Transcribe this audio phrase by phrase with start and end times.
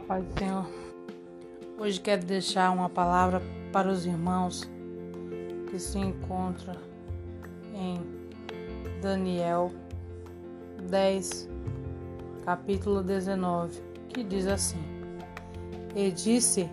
[0.00, 0.66] Pai do Senhor.
[1.78, 4.68] Hoje quero deixar uma palavra para os irmãos
[5.70, 6.74] que se encontram
[7.74, 8.00] em
[9.02, 9.70] Daniel
[10.88, 11.48] 10,
[12.44, 14.82] capítulo 19, que diz assim:
[15.94, 16.68] E disse: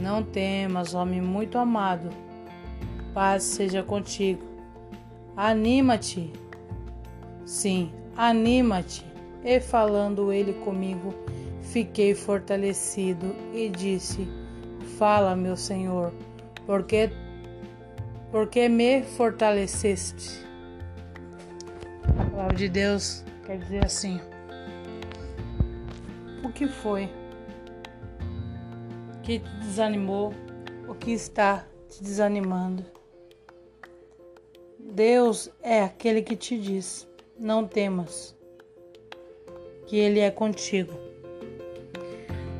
[0.00, 2.10] Não temas, homem muito amado,
[3.14, 4.44] paz seja contigo.
[5.34, 6.30] Anima-te.
[7.46, 9.04] Sim, anima-te.
[9.42, 11.14] E falando ele comigo,
[11.72, 14.28] fiquei fortalecido e disse:
[14.98, 16.12] Fala, meu Senhor,
[16.66, 17.10] porque
[18.30, 20.44] porque me fortaleceste.
[22.18, 24.20] A palavra de Deus quer dizer assim:
[26.44, 27.08] O que foi
[29.22, 30.32] que te desanimou?
[30.88, 32.84] O que está te desanimando?
[34.78, 37.08] Deus é aquele que te diz:
[37.38, 38.36] Não temas,
[39.86, 41.09] que Ele é contigo.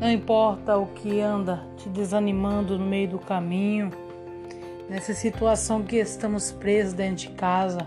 [0.01, 3.91] Não importa o que anda te desanimando no meio do caminho,
[4.89, 7.87] nessa situação que estamos presos dentro de casa,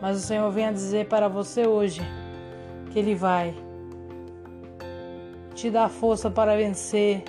[0.00, 2.00] mas o Senhor vem a dizer para você hoje
[2.92, 3.52] que Ele vai
[5.56, 7.24] te dar força para vencer,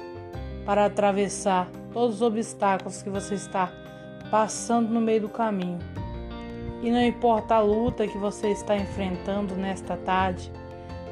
[0.68, 3.72] para atravessar todos os obstáculos que você está
[4.30, 5.80] passando no meio do caminho.
[6.84, 10.52] E não importa a luta que você está enfrentando nesta tarde,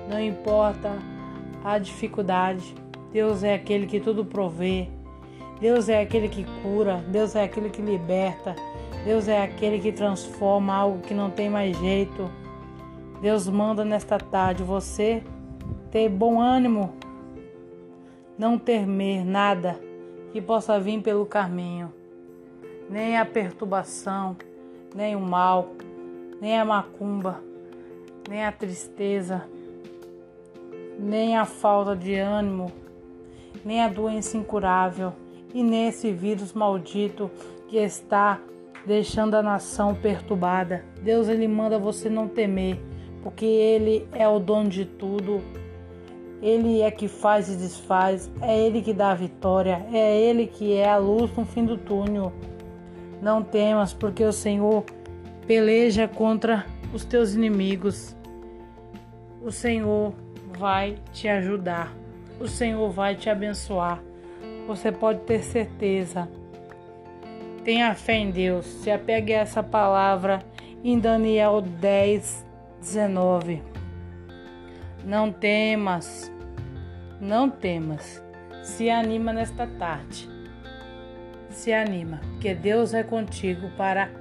[0.08, 0.92] não importa
[1.64, 2.76] a dificuldade.
[3.12, 4.88] Deus é aquele que tudo provê.
[5.60, 7.04] Deus é aquele que cura.
[7.08, 8.56] Deus é aquele que liberta.
[9.04, 12.30] Deus é aquele que transforma algo que não tem mais jeito.
[13.22, 15.24] Deus manda nesta tarde você
[15.92, 16.94] ter bom ânimo,
[18.38, 19.80] não temer nada
[20.32, 21.94] que possa vir pelo caminho,
[22.90, 24.36] nem a perturbação,
[24.96, 25.70] nem o mal,
[26.40, 27.44] nem a macumba,
[28.28, 29.44] nem a tristeza,
[31.02, 32.72] nem a falta de ânimo,
[33.66, 35.14] nem a doença incurável
[35.54, 37.30] e nem esse vírus maldito
[37.68, 38.40] que está
[38.86, 40.86] deixando a nação perturbada.
[41.02, 42.80] Deus ele manda você não temer,
[43.24, 45.42] porque ele é o dono de tudo.
[46.42, 50.74] Ele é que faz e desfaz, é ele que dá a vitória, é ele que
[50.74, 52.32] é a luz no fim do túnel.
[53.22, 54.84] Não temas, porque o Senhor
[55.46, 58.16] peleja contra os teus inimigos.
[59.44, 60.14] O Senhor
[60.62, 61.92] vai te ajudar.
[62.40, 64.00] O Senhor vai te abençoar.
[64.68, 66.30] Você pode ter certeza.
[67.66, 68.68] Tenha fé em Deus.
[68.68, 70.40] Se apegue a essa palavra
[70.84, 72.46] em Daniel 10,
[72.80, 73.64] 19.
[75.04, 76.32] Não temas,
[77.20, 78.24] não temas.
[78.62, 80.30] Se anima nesta tarde.
[81.50, 84.12] Se anima, porque Deus é contigo para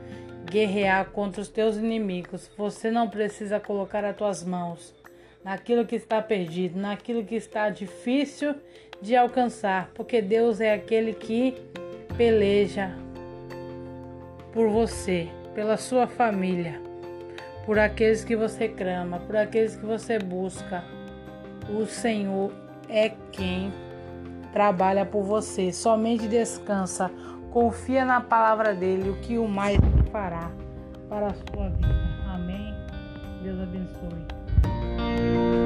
[0.50, 2.50] guerrear contra os teus inimigos.
[2.56, 4.99] Você não precisa colocar as tuas mãos
[5.44, 8.54] naquilo que está perdido, naquilo que está difícil
[9.00, 11.54] de alcançar, porque Deus é aquele que
[12.16, 12.94] peleja
[14.52, 16.80] por você, pela sua família,
[17.64, 20.84] por aqueles que você clama, por aqueles que você busca.
[21.68, 22.52] O Senhor
[22.88, 23.72] é quem
[24.52, 25.72] trabalha por você.
[25.72, 27.10] Somente descansa,
[27.50, 29.78] confia na palavra dele, o que o mais
[30.10, 30.50] fará
[31.08, 31.88] para a sua vida.
[32.28, 32.74] Amém.
[33.42, 34.39] Deus abençoe.
[34.64, 35.59] You.